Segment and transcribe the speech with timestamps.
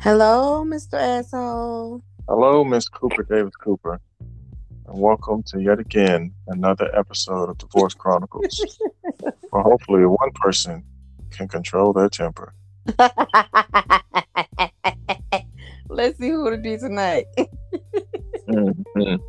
[0.00, 0.94] Hello, Mr.
[0.94, 2.02] Asshole.
[2.26, 8.78] Hello, Miss Cooper Davis Cooper, and welcome to yet again another episode of Divorce Chronicles.
[9.50, 10.82] where hopefully one person
[11.30, 12.54] can control their temper.
[15.90, 17.26] Let's see who it'll be tonight.
[18.48, 19.20] Mhm.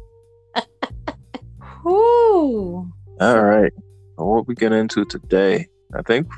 [1.83, 2.87] All
[3.19, 3.73] right.
[4.17, 6.29] So what we get into today, I think,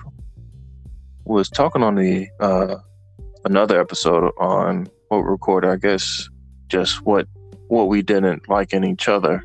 [1.25, 2.77] was talking on the uh,
[3.45, 5.69] another episode on what we recorded.
[5.69, 6.29] I guess
[6.67, 7.27] just what
[7.67, 9.43] what we didn't like in each other.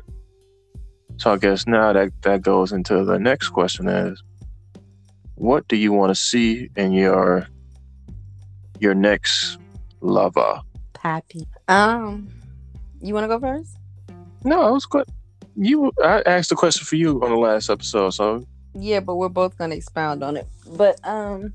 [1.17, 4.21] So I guess now that that goes into the next question is,
[5.35, 7.47] what do you want to see in your
[8.79, 9.57] your next
[10.01, 10.61] lover?
[10.93, 11.47] Pappy.
[11.67, 12.29] Um,
[13.01, 13.77] you want to go first?
[14.43, 15.07] No, I was good.
[15.55, 19.29] You, I asked a question for you on the last episode, so Yeah, but we're
[19.29, 20.47] both gonna expound on it.
[20.71, 21.53] But um,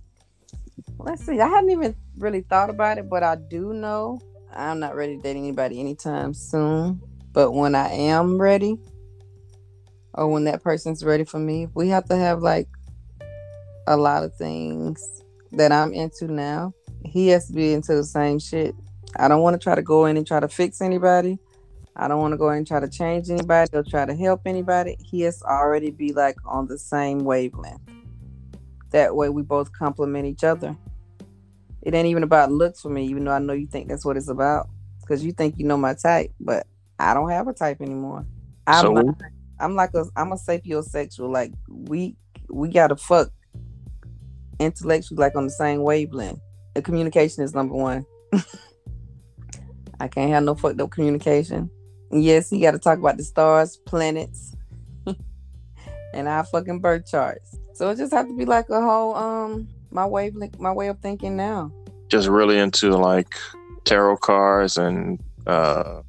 [0.98, 1.40] let's see.
[1.40, 4.20] I hadn't even really thought about it, but I do know
[4.52, 7.00] I'm not ready to date anybody anytime soon.
[7.32, 8.78] But when I am ready,
[10.14, 12.68] or when that person's ready for me, we have to have like
[13.86, 16.72] a lot of things that I'm into now.
[17.04, 18.74] He has to be into the same shit.
[19.16, 21.38] I don't want to try to go in and try to fix anybody.
[21.96, 24.42] I don't want to go in and try to change anybody or try to help
[24.46, 24.96] anybody.
[25.00, 27.80] He has to already be like on the same wavelength.
[28.94, 30.76] That way we both complement each other.
[31.82, 34.16] It ain't even about looks for me, even though I know you think that's what
[34.16, 34.68] it's about.
[35.00, 36.68] Because you think you know my type, but
[37.00, 38.24] I don't have a type anymore.
[38.68, 39.16] I'm, So- like,
[39.58, 41.28] I'm like a I'm a sapiosexual.
[41.28, 42.16] Like we
[42.48, 43.30] we gotta fuck
[44.60, 46.38] intellectually like on the same wavelength.
[46.74, 48.06] The communication is number one.
[49.98, 51.68] I can't have no fucked up communication.
[52.12, 54.54] Yes, he got to talk about the stars, planets,
[56.14, 57.53] and our fucking birth charts.
[57.74, 60.98] So it just have to be like a whole um my wavelength, my way of
[61.00, 61.72] thinking now.
[62.10, 63.34] just really into like
[63.84, 66.02] tarot cards and uh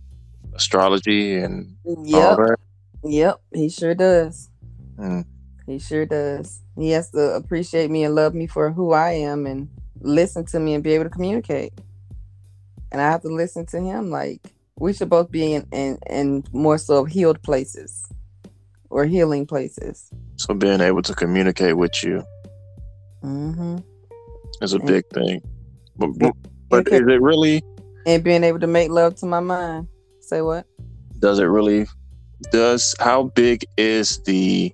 [0.53, 1.75] astrology and
[2.13, 2.57] all Yep, that.
[3.03, 4.50] yep, he sure does.
[4.97, 5.25] Mm.
[5.67, 6.62] He sure does.
[6.78, 9.69] He has to appreciate me and love me for who I am and
[10.01, 11.73] listen to me and be able to communicate.
[12.91, 14.09] And I have to listen to him.
[14.09, 14.41] Like
[14.78, 18.06] we should both be in in, in more so healed places
[18.95, 20.09] or healing places.
[20.38, 22.23] So being able to communicate with you
[23.22, 23.78] hmm
[24.61, 24.88] is a Mm.
[24.88, 25.41] big thing.
[25.97, 26.09] But
[26.69, 27.61] but is it really
[28.06, 29.88] And being able to make love to my mind.
[30.22, 30.66] Say what?
[31.19, 31.88] does it really
[32.51, 34.73] does how big is the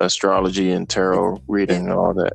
[0.00, 2.32] astrology and tarot reading and all that?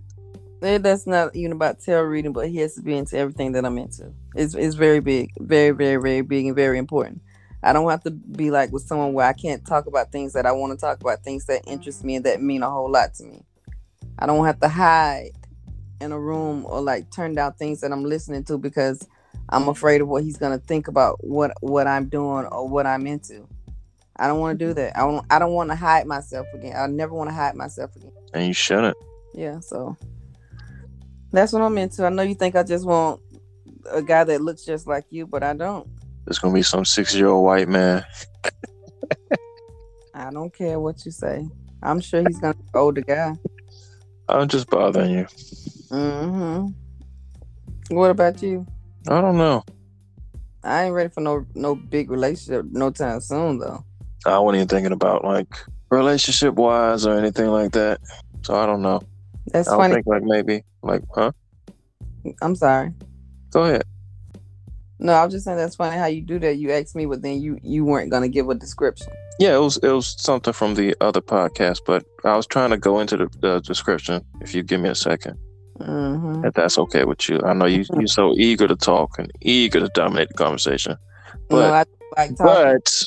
[0.61, 3.65] Eh, That's not even about tarot reading, but he has to be into everything that
[3.65, 4.13] I'm into.
[4.35, 7.21] It's it's very big, very very very big and very important.
[7.63, 10.45] I don't have to be like with someone where I can't talk about things that
[10.45, 13.13] I want to talk about, things that interest me and that mean a whole lot
[13.15, 13.43] to me.
[14.19, 15.31] I don't have to hide
[16.01, 19.07] in a room or like turn down things that I'm listening to because
[19.49, 23.07] I'm afraid of what he's gonna think about what what I'm doing or what I'm
[23.07, 23.47] into.
[24.17, 24.97] I don't want to do that.
[24.97, 25.25] I don't.
[25.29, 26.75] I don't want to hide myself again.
[26.75, 28.11] I never want to hide myself again.
[28.33, 28.97] And you shouldn't.
[29.33, 29.97] Yeah, so
[31.31, 32.05] that's what I'm into.
[32.05, 33.21] I know you think I just want
[33.91, 35.87] a guy that looks just like you, but I don't.
[36.25, 38.03] There's gonna be some six year old white man.
[40.13, 41.47] I don't care what you say.
[41.83, 43.35] I'm sure he's gonna be an older guy.
[44.27, 45.25] I'm just bothering you.
[45.91, 47.95] Mm-hmm.
[47.95, 48.65] What about you?
[49.07, 49.63] I don't know.
[50.63, 53.85] I ain't ready for no no big relationship no time soon though.
[54.25, 55.53] I wasn't even thinking about like
[55.91, 57.99] relationship wise or anything like that.
[58.41, 59.01] So I don't know.
[59.51, 59.95] That's I funny.
[59.95, 61.31] think like maybe like huh?
[62.41, 62.93] I'm sorry.
[63.51, 63.83] Go ahead.
[64.99, 66.57] No, I was just saying that's funny how you do that.
[66.57, 69.07] You asked me, but then you you weren't gonna give a description.
[69.39, 72.77] Yeah, it was it was something from the other podcast, but I was trying to
[72.77, 74.23] go into the, the description.
[74.41, 75.37] If you give me a second,
[75.81, 79.29] hmm if that's okay with you, I know you you're so eager to talk and
[79.41, 80.97] eager to dominate the conversation.
[81.33, 81.85] no, But I
[82.17, 83.03] like but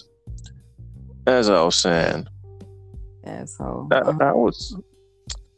[1.27, 2.27] as I was saying,
[3.25, 3.89] Asshole.
[3.91, 4.19] I, Uh-huh.
[4.21, 4.77] I was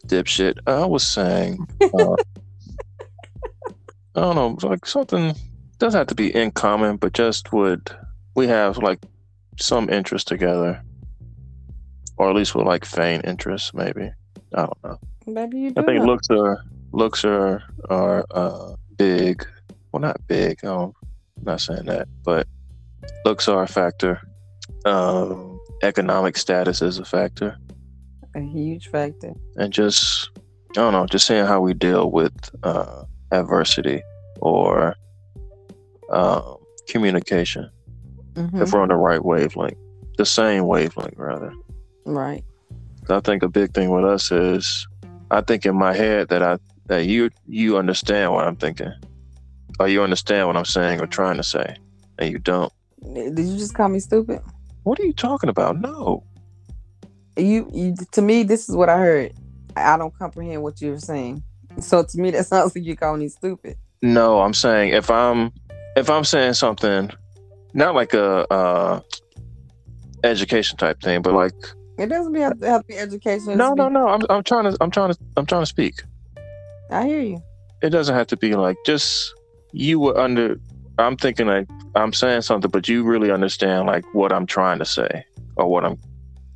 [0.07, 0.59] dipshit.
[0.67, 2.15] I was saying, uh,
[4.15, 5.35] I don't know, like something
[5.81, 7.91] doesn't have to be in common, but just would
[8.37, 9.01] we have like
[9.59, 10.83] some interest together,
[12.19, 14.13] or at least with like faint interest, maybe.
[14.55, 14.99] I don't know.
[15.27, 15.81] Maybe you do.
[15.81, 16.07] I think know.
[16.07, 16.63] looks are
[16.93, 19.47] looks are are uh, big.
[19.91, 20.65] Well, not big.
[20.65, 20.93] Um,
[21.39, 22.47] I'm not saying that, but
[23.25, 24.21] looks are a factor.
[24.85, 27.57] Um, economic status is a factor,
[28.37, 29.33] a huge factor.
[29.57, 32.33] and just I don't know, just seeing how we deal with
[32.63, 34.03] uh, adversity
[34.41, 34.95] or
[36.11, 36.57] um,
[36.89, 37.71] communication.
[38.35, 38.63] Mhm.
[38.63, 39.77] If we're on the right wavelength,
[40.19, 41.53] the same wavelength, rather.
[42.07, 42.45] Right.
[43.09, 44.87] I think a big thing with us is
[45.31, 48.93] I think in my head that I that you you understand what I'm thinking.
[49.79, 51.77] or you understand what I'm saying or trying to say,
[52.19, 52.71] and you don't.
[53.15, 54.41] Did you just call me stupid?
[54.83, 55.81] What are you talking about?
[55.81, 56.23] No.
[57.37, 59.33] You, you to me, this is what I heard.
[59.77, 61.43] I don't comprehend what you're saying.
[61.79, 63.77] So to me, that sounds like you're calling me stupid.
[64.03, 65.53] No, I'm saying if I'm
[66.01, 67.11] if I'm saying something,
[67.75, 69.01] not like a uh,
[70.25, 71.53] education type thing, but like
[71.99, 73.57] it doesn't have to, have to be education.
[73.57, 74.09] No, no, no.
[74.09, 76.03] I'm I'm trying to I'm trying to I'm trying to speak.
[76.91, 77.43] I hear you.
[77.83, 79.35] It doesn't have to be like just
[79.73, 80.59] you were under.
[80.99, 84.85] I'm thinking like I'm saying something, but you really understand like what I'm trying to
[84.85, 85.25] say
[85.57, 85.99] or what I'm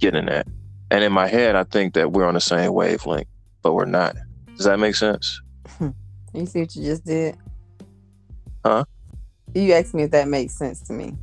[0.01, 0.47] getting at.
[0.91, 3.29] And in my head, I think that we're on the same wavelength,
[3.63, 4.17] but we're not.
[4.57, 5.41] Does that make sense?
[5.81, 7.37] you see what you just did?
[8.65, 8.85] Huh?
[9.55, 11.17] You asked me if that makes sense to me.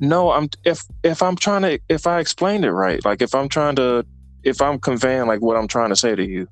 [0.00, 3.48] No, I'm if if I'm trying to if I explained it right, like if I'm
[3.48, 4.04] trying to
[4.42, 6.48] if I'm conveying like what I'm trying to say to you.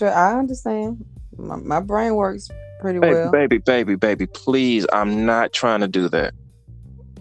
[0.00, 1.04] I understand.
[1.36, 2.48] My, my brain works
[2.80, 3.30] pretty baby, well.
[3.30, 4.86] Baby, baby, baby, please.
[4.92, 6.32] I'm not trying to do that.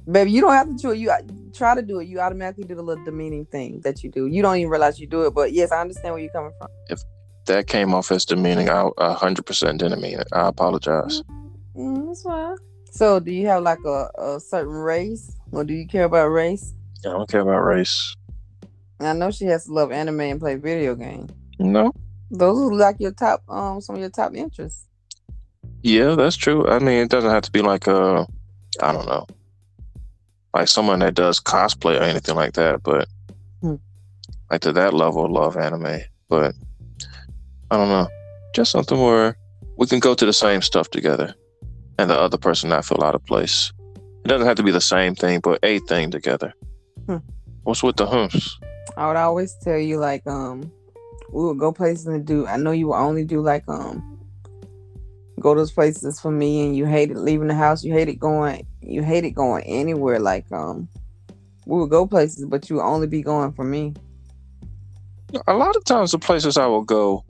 [0.09, 1.00] Baby, you don't have to do it.
[1.00, 1.11] You
[1.53, 2.07] try to do it.
[2.07, 4.27] You automatically do the little demeaning thing that you do.
[4.27, 5.33] You don't even realize you do it.
[5.33, 6.67] But yes, I understand where you're coming from.
[6.89, 7.01] If
[7.45, 10.27] that came off as demeaning, I 100% didn't mean it.
[10.31, 11.23] I apologize.
[11.75, 12.55] Mm, that's fine.
[12.94, 16.75] So, do you have like a, a certain race, or do you care about race?
[17.04, 18.16] I don't care about race.
[19.00, 21.31] I know she has to love anime and play video games.
[21.57, 21.92] No,
[22.30, 24.86] those are like your top, um, some of your top interests.
[25.81, 26.69] Yeah, that's true.
[26.69, 28.28] I mean, it doesn't have to be like a,
[28.80, 29.25] I don't know,
[30.54, 33.07] like someone that does cosplay or anything like that, but
[33.62, 33.75] hmm.
[34.51, 36.01] like to that level, love anime.
[36.30, 36.54] But
[37.72, 38.07] I don't know,
[38.54, 39.36] just something where
[39.78, 41.34] we can go to the same stuff together
[41.98, 43.72] and the other person not feel out of place.
[44.24, 46.54] It doesn't have to be the same thing, but a thing together.
[47.07, 47.18] Hmm.
[47.63, 48.57] What's with the humps?
[48.98, 50.72] I would always tell you like um
[51.31, 54.19] we would go places and do I know you would only do like um
[55.40, 59.01] go those places for me and you hated leaving the house, you hated going you
[59.04, 60.88] hated going anywhere like um
[61.66, 63.94] we would go places but you would only be going for me.
[65.48, 67.24] A lot of times the places I will go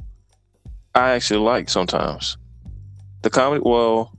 [0.96, 2.38] I actually like sometimes.
[3.22, 4.12] The comedy well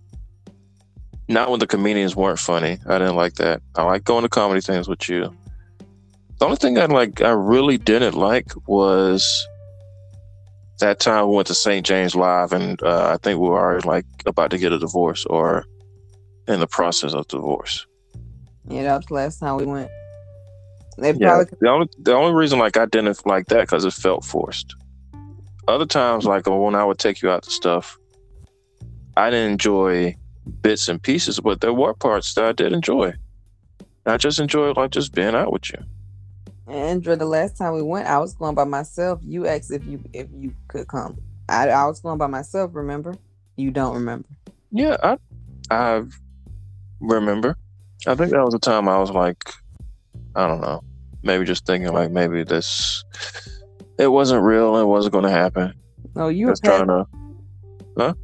[1.28, 2.78] not when the comedians weren't funny.
[2.86, 3.62] I didn't like that.
[3.76, 5.34] I like going to comedy things with you.
[6.38, 9.46] The only thing I like, I really didn't like was
[10.80, 11.86] that time we went to St.
[11.86, 15.24] James Live, and uh, I think we were already like about to get a divorce
[15.26, 15.64] or
[16.48, 17.86] in the process of divorce.
[18.66, 19.90] Yeah, that was the last time we went.
[20.98, 24.24] They yeah, the only the only reason like I didn't like that because it felt
[24.24, 24.74] forced.
[25.66, 27.98] Other times, like when I would take you out to stuff,
[29.16, 30.16] I didn't enjoy
[30.62, 33.14] bits and pieces, but there were parts that I did enjoy.
[34.06, 35.78] I just enjoyed like just being out with you.
[36.66, 39.20] Andrew, the last time we went, I was going by myself.
[39.22, 41.18] You asked if you if you could come.
[41.48, 42.70] I, I was going by myself.
[42.74, 43.14] Remember?
[43.56, 44.28] You don't remember?
[44.70, 45.18] Yeah, I
[45.70, 46.02] I
[47.00, 47.56] remember.
[48.06, 49.50] I think that was the time I was like,
[50.34, 50.82] I don't know,
[51.22, 53.04] maybe just thinking like maybe this,
[53.98, 54.76] it wasn't real.
[54.76, 55.72] It wasn't going to happen.
[56.14, 57.06] No, you were trying to,
[57.96, 58.14] huh?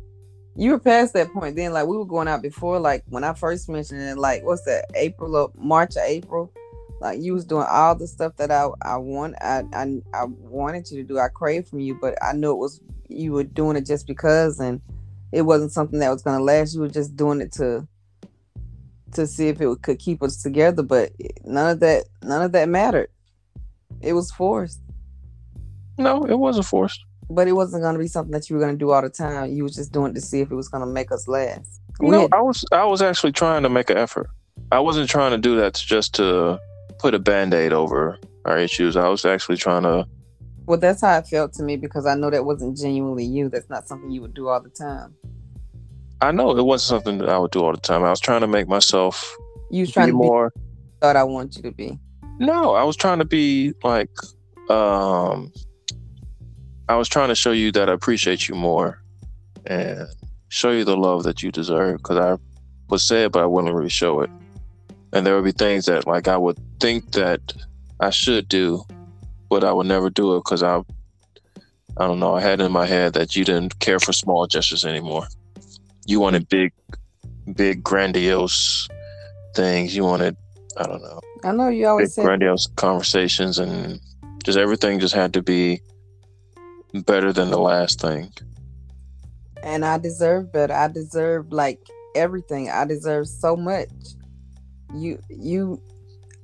[0.61, 1.73] You were past that point then.
[1.73, 4.91] Like we were going out before, like when I first mentioned it, like what's that,
[4.95, 6.53] April or March or April?
[7.01, 10.91] Like you was doing all the stuff that I I want I, I I wanted
[10.91, 11.19] you to do.
[11.19, 14.61] I craved from you, but I knew it was you were doing it just because,
[14.61, 14.83] and
[15.33, 16.75] it wasn't something that was gonna last.
[16.75, 17.89] You were just doing it to
[19.13, 20.83] to see if it could keep us together.
[20.83, 23.09] But none of that none of that mattered.
[24.03, 24.83] It was forced.
[25.97, 28.75] No, it wasn't forced but it wasn't going to be something that you were going
[28.75, 29.53] to do all the time.
[29.53, 31.81] You was just doing it to see if it was going to make us last.
[32.01, 34.29] no, had- I was I was actually trying to make an effort.
[34.73, 36.61] I wasn't trying to do that just to
[36.99, 38.97] put a band-aid over our issues.
[38.97, 40.07] I was actually trying to
[40.67, 43.49] Well, that's how it felt to me because I know that wasn't genuinely you.
[43.49, 45.15] That's not something you would do all the time.
[46.21, 48.05] I know it wasn't something that I would do all the time.
[48.05, 49.35] I was trying to make myself
[49.71, 50.53] you was trying to be more
[51.01, 51.99] thought I want you to be.
[52.39, 54.11] No, I was trying to be like
[54.69, 55.53] um
[56.91, 59.01] I was trying to show you that I appreciate you more
[59.65, 60.09] and
[60.49, 62.37] show you the love that you deserve because I
[62.89, 64.31] would say it, but I wouldn't really show it.
[65.13, 67.53] And there would be things that like I would think that
[68.01, 68.83] I should do,
[69.49, 70.79] but I would never do it because I,
[71.97, 72.35] I don't know.
[72.35, 75.29] I had in my head that you didn't care for small gestures anymore.
[76.07, 76.73] You wanted big,
[77.55, 78.89] big grandiose
[79.55, 79.95] things.
[79.95, 80.37] You wanted,
[80.77, 81.21] I don't know.
[81.45, 84.01] I know you always big, grandiose conversations and
[84.43, 85.83] just everything just had to be
[86.95, 88.33] better than the last thing.
[89.63, 90.75] And I deserve better.
[90.75, 91.81] I deserve like
[92.15, 92.71] everything.
[92.71, 93.91] I deserve so much.
[94.95, 95.81] You you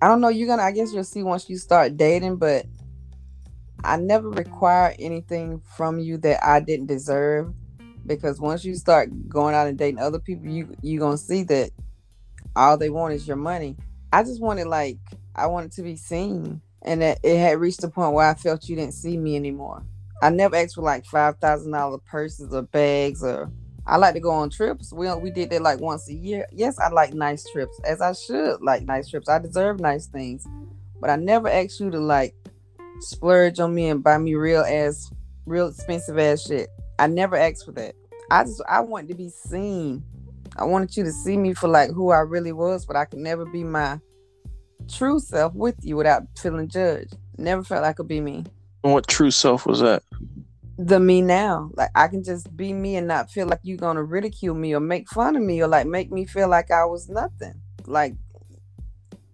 [0.03, 2.67] I don't know, you're gonna I guess you'll see once you start dating, but
[3.85, 7.55] I never require anything from you that I didn't deserve.
[8.07, 11.71] because once you start going out and dating other people, you you gonna see that
[12.55, 13.77] all they want is your money.
[14.13, 14.99] I just wanted like
[15.35, 18.69] I wanted to be seen, and that it had reached a point where I felt
[18.69, 19.83] you didn't see me anymore.
[20.23, 23.51] I never asked for like five thousand dollar purses or bags or.
[23.89, 24.93] I like to go on trips.
[24.93, 26.49] We we did that like once a year.
[26.51, 29.29] Yes, I like nice trips, as I should like nice trips.
[29.29, 30.45] I deserve nice things,
[31.01, 32.35] but I never asked you to like
[32.99, 35.13] splurge on me and buy me real ass,
[35.45, 36.69] real expensive ass shit.
[36.99, 37.95] I never asked for that.
[38.31, 40.03] I just I wanted to be seen.
[40.57, 43.21] I wanted you to see me for like who I really was, but I could
[43.21, 44.01] never be my
[44.89, 47.17] true self with you without feeling judged.
[47.39, 48.45] Never felt I could be me.
[48.93, 50.03] What true self was that?
[50.79, 51.71] The me now.
[51.75, 54.81] Like I can just be me and not feel like you're gonna ridicule me or
[54.81, 57.55] make fun of me or like make me feel like I was nothing.
[57.87, 58.15] Like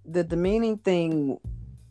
[0.04, 1.38] the demeaning thing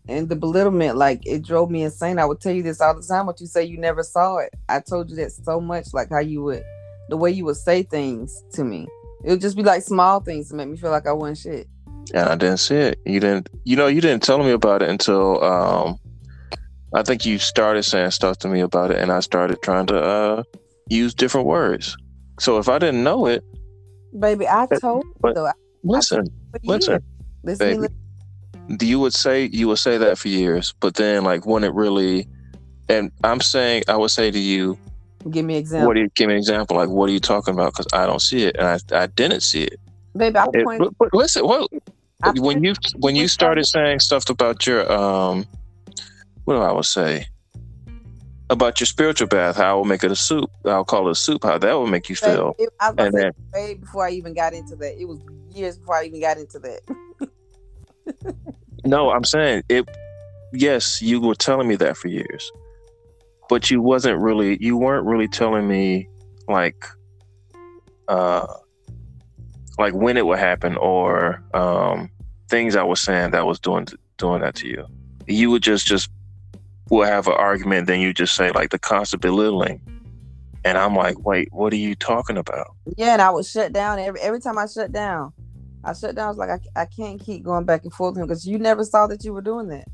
[0.08, 2.20] and the belittlement, like it drove me insane.
[2.20, 4.54] I would tell you this all the time, but you say you never saw it.
[4.70, 6.64] I told you that so much, like how you would,
[7.10, 8.88] the way you would say things to me.
[9.24, 11.68] It would just be like small things to make me feel like I wasn't shit.
[12.14, 13.00] And I didn't see it.
[13.06, 16.00] You didn't, you know, you didn't tell me about it until um,
[16.94, 20.02] I think you started saying stuff to me about it, and I started trying to
[20.02, 20.44] uh,
[20.90, 21.96] use different words.
[22.40, 23.44] So if I didn't know it,
[24.18, 25.50] baby, I told but, you.
[25.84, 26.28] Listen,
[26.64, 27.02] listen,
[27.44, 27.88] listen,
[28.68, 28.86] baby.
[28.86, 32.28] You would say you would say that for years, but then like when it really,
[32.90, 34.78] and I'm saying I would say to you,
[35.30, 35.88] give me an example.
[35.88, 36.76] What do you give me an example?
[36.76, 37.74] Like what are you talking about?
[37.74, 39.80] Because I don't see it, and I I didn't see it.
[40.16, 40.80] Baby, I It- point.
[40.80, 41.70] but, but listen, what
[42.22, 45.46] I when you when you started saying stuff about your um,
[46.46, 47.28] what do I would say
[48.50, 49.58] about your spiritual bath?
[49.58, 50.50] How I will make it a soup.
[50.66, 51.44] I'll call it a soup.
[51.44, 52.56] How that will make you feel.
[52.60, 55.00] it- I was And then way before I even got into that.
[55.00, 55.20] It was
[55.54, 56.82] years before I even got into that.
[58.86, 59.88] no, I'm saying it.
[60.54, 62.52] Yes, you were telling me that for years,
[63.48, 64.58] but you wasn't really.
[64.62, 66.10] You weren't really telling me
[66.50, 66.86] like,
[68.10, 68.48] uh,
[69.78, 72.10] like when it would happen or um
[72.50, 74.86] things I was saying that was doing doing that to you.
[75.28, 76.10] You would just just
[76.92, 79.82] will have an argument, then you just say like the constant belittling,
[80.64, 82.76] and I'm like, wait, what are you talking about?
[82.98, 85.34] Yeah, and I would shut down every every time I shut down.
[85.84, 86.26] I shut down.
[86.26, 88.60] I was like, I, I can't keep going back and forth with him because you
[88.60, 89.88] never saw that you were doing that.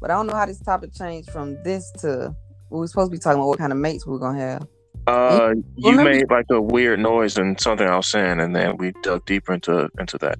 [0.00, 2.34] But I don't know how this topic changed from this to
[2.70, 4.66] we were supposed to be talking about what kind of mates we were gonna have.
[5.06, 8.76] Uh, you remember- made like a weird noise and something I was saying, and then
[8.78, 10.38] we dug deeper into into that.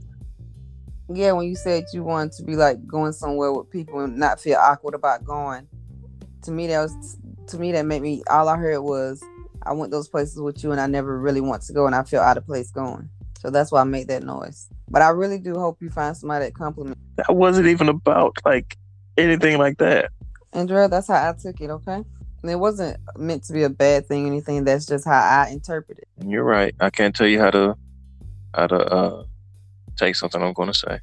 [1.13, 4.41] Yeah, when you said you wanted to be like going somewhere with people and not
[4.41, 5.69] feel awkward about going.
[6.43, 7.17] To me, that was
[7.49, 8.23] to me that made me.
[8.31, 9.23] All I heard was
[9.65, 12.03] I went those places with you, and I never really want to go, and I
[12.03, 13.09] feel out of place going.
[13.39, 14.69] So that's why I made that noise.
[14.89, 16.99] But I really do hope you find somebody that compliment.
[17.17, 18.77] That wasn't even about like
[19.17, 20.11] anything like that.
[20.53, 21.71] Andrea, that's how I took it.
[21.71, 21.95] Okay,
[22.43, 24.27] and it wasn't meant to be a bad thing.
[24.27, 24.65] Anything.
[24.65, 26.09] That's just how I interpret it.
[26.19, 26.75] And you're right.
[26.81, 27.77] I can't tell you how to
[28.55, 29.25] how to uh
[29.97, 31.01] take something I'm going to say.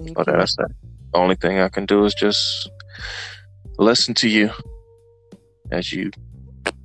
[0.00, 0.70] You But can't- that's that.
[1.12, 2.70] The only thing I can do is just
[3.78, 4.50] listen to you
[5.70, 6.10] as you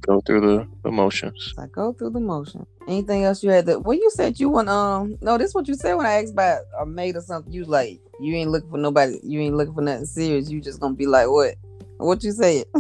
[0.02, 1.54] go through the, the motions.
[1.58, 2.66] I go through the motion.
[2.88, 3.84] Anything else you had that?
[3.84, 5.18] Well, you said you want um.
[5.22, 7.54] No, this is what you said when I asked about a mate or something.
[7.54, 9.20] You like you ain't looking for nobody.
[9.24, 10.50] You ain't looking for nothing serious.
[10.50, 11.56] You just gonna be like what?
[11.98, 12.66] What you said?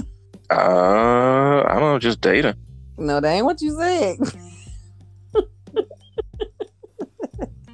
[0.51, 2.55] Uh, I don't know, just dating.
[2.97, 4.17] No, that ain't what you said.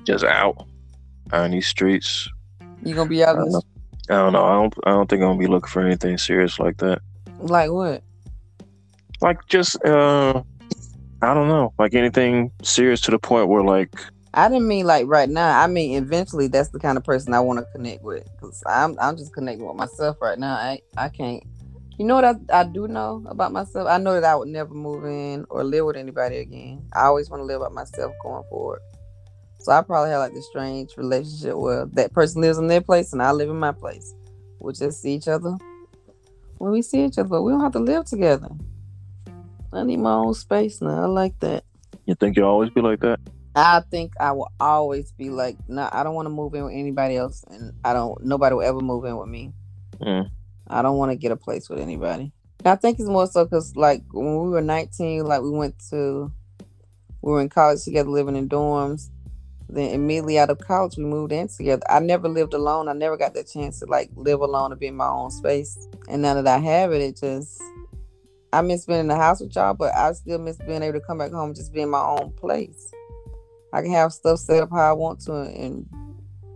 [0.03, 0.67] Just out
[1.33, 2.29] on these streets.
[2.83, 3.61] you gonna be out I don't the.
[4.09, 4.45] I don't know.
[4.45, 4.73] I don't.
[4.85, 7.01] I don't think I'm gonna be looking for anything serious like that.
[7.39, 8.03] like what?
[9.21, 10.41] Like just uh,
[11.21, 11.73] I don't know.
[11.79, 13.93] Like anything serious to the point where like
[14.33, 15.59] I didn't mean like right now.
[15.59, 16.47] I mean eventually.
[16.47, 18.27] That's the kind of person I want to connect with.
[18.39, 20.53] Cause I'm I'm just connecting with myself right now.
[20.53, 21.43] I I can't.
[21.97, 23.87] You know what I, I do know about myself?
[23.87, 26.85] I know that I would never move in or live with anybody again.
[26.93, 28.81] I always want to live by myself going forward.
[29.61, 33.13] So I probably have like this strange relationship where that person lives in their place
[33.13, 34.13] and I live in my place.
[34.59, 35.57] We'll just see each other
[36.59, 38.49] when we see each other, but we don't have to live together.
[39.73, 41.03] I need my own space now.
[41.03, 41.63] I like that.
[42.05, 43.19] you think you'll always be like that.
[43.55, 46.73] I think I will always be like, nah, I don't want to move in with
[46.73, 48.23] anybody else, and I don't.
[48.23, 49.51] Nobody will ever move in with me.
[49.99, 50.29] Mm.
[50.67, 52.31] I don't want to get a place with anybody.
[52.59, 55.75] And I think it's more so because, like, when we were nineteen, like we went
[55.89, 56.31] to,
[57.21, 59.09] we were in college together, living in dorms.
[59.69, 61.83] Then immediately out of college, we moved in together.
[61.89, 62.87] I never lived alone.
[62.87, 65.77] I never got the chance to like live alone and be in my own space.
[66.07, 67.61] And now that I have it, it just
[68.53, 71.05] I miss being in the house with y'all, but I still miss being able to
[71.05, 72.93] come back home and just be in my own place.
[73.73, 75.85] I can have stuff set up how I want to and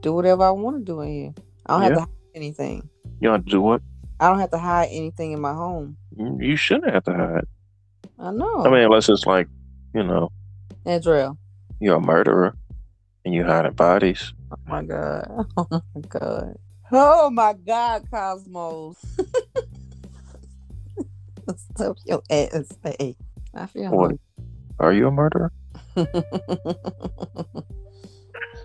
[0.02, 1.34] do whatever I want to do in here.
[1.66, 2.90] I don't have to hide anything.
[3.20, 3.82] You don't have to do what?
[4.20, 5.98] I don't have to hide anything in my home.
[6.18, 7.46] Mm, you shouldn't have to hide.
[8.18, 8.66] I know.
[8.66, 9.48] I mean, unless it's like
[9.94, 10.32] you know,
[10.86, 11.38] Andrell.
[11.80, 12.56] you're a murderer
[13.26, 14.34] and you hiding bodies.
[14.52, 15.28] Oh my god.
[15.58, 16.58] Oh my god.
[16.92, 18.98] Oh my god, Cosmos.
[21.76, 22.72] Stuff your ass.
[23.54, 24.16] I feel What?
[24.80, 25.52] Are you a murderer?
[25.96, 26.08] All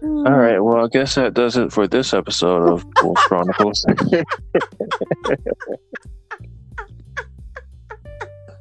[0.03, 0.59] right.
[0.61, 3.85] Well, I guess that does it for this episode of Wolf Chronicles.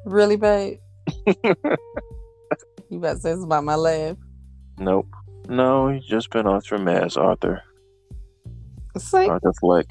[0.06, 0.78] Really, babe?
[1.44, 1.56] you
[2.92, 4.18] about to say something about my laugh?
[4.78, 5.08] nope.
[5.48, 7.62] No, he's just been off your meds, Arthur.
[8.98, 9.88] Say, Arthur Fleck.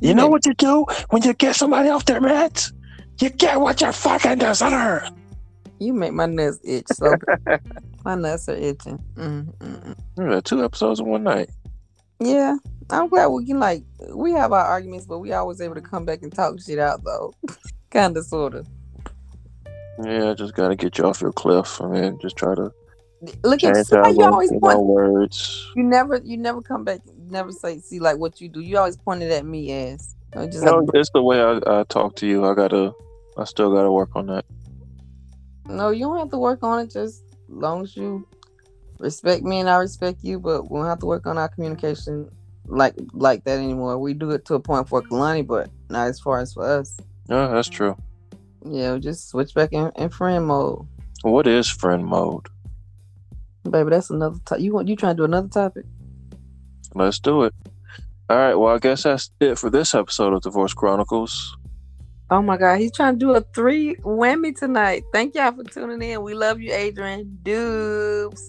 [0.00, 2.72] You know what you do when you get somebody off their meds?
[3.20, 5.10] You get what you fucking deserve.
[5.78, 7.14] You make my nuts itch so
[8.04, 9.02] my nuts are itching.
[9.14, 10.24] Mm, mm, mm.
[10.24, 11.50] At that, two episodes in one night.
[12.18, 12.56] Yeah,
[12.90, 13.84] I'm glad we can like
[14.14, 17.04] we have our arguments, but we always able to come back and talk shit out
[17.04, 17.34] though.
[17.90, 18.66] kind of, sort of.
[20.04, 21.80] Yeah, I just gotta get you off your cliff.
[21.80, 22.70] I mean, just try to
[23.42, 24.78] Look at change see how you always you point.
[24.80, 25.70] words.
[25.74, 27.00] You never, you never come back.
[27.28, 28.60] Never say, see like what you do.
[28.60, 30.14] You always pointed at me as.
[30.34, 32.44] Just No, have- it's the way I, I talk to you.
[32.44, 32.92] I gotta,
[33.38, 34.44] I still gotta work on that.
[35.68, 36.90] no, you don't have to work on it.
[36.90, 38.26] Just long as you
[38.98, 42.28] respect me and I respect you, but we don't have to work on our communication
[42.66, 43.98] like like that anymore.
[43.98, 46.96] We do it to a point for Kalani, but not as far as for us.
[47.28, 47.96] Yeah, that's true.
[48.64, 50.86] Yeah, we just switch back in, in friend mode,
[51.22, 52.48] What is friend mode?
[53.70, 53.90] baby.
[53.90, 54.38] That's another.
[54.46, 55.84] To- you want you trying to do another topic?
[56.94, 57.54] Let's do it.
[58.28, 58.54] All right.
[58.54, 61.56] Well, I guess that's it for this episode of Divorce Chronicles.
[62.28, 65.04] Oh my God, he's trying to do a three whammy tonight.
[65.12, 66.22] Thank y'all for tuning in.
[66.22, 67.38] We love you, Adrian.
[67.44, 68.40] Dubes.